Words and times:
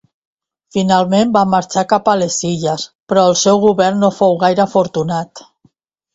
Finalment 0.77 1.33
va 1.35 1.43
marxar 1.51 1.83
cap 1.91 2.09
a 2.13 2.15
les 2.21 2.37
illes, 2.49 2.87
però 3.13 3.27
el 3.33 3.37
seu 3.43 3.61
govern 3.67 4.03
no 4.07 4.11
fou 4.19 4.35
gaire 4.47 4.67
afortunat. 4.67 5.47